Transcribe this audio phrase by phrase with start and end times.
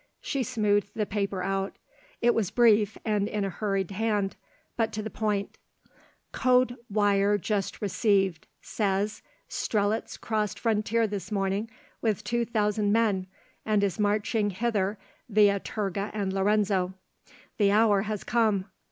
[0.19, 1.75] She smoothed the paper out.
[2.21, 4.35] It was brief and in a hurried hand,
[4.75, 5.59] but to the point:
[6.33, 11.69] _Code wire just received says, Strelitz crossed frontier this morning
[12.01, 13.27] with two thousand men
[13.63, 14.97] and is marching hither
[15.29, 16.95] via Turga and Lorenzo.
[17.59, 18.65] The hour has come.